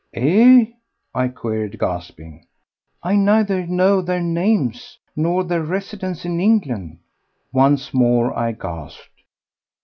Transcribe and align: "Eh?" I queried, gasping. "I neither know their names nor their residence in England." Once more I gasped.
"Eh?" 0.15 0.65
I 1.13 1.27
queried, 1.27 1.77
gasping. 1.77 2.47
"I 3.03 3.15
neither 3.15 3.67
know 3.67 4.01
their 4.01 4.19
names 4.19 4.97
nor 5.15 5.43
their 5.43 5.61
residence 5.61 6.25
in 6.25 6.39
England." 6.39 6.97
Once 7.53 7.93
more 7.93 8.35
I 8.35 8.53
gasped. 8.53 9.21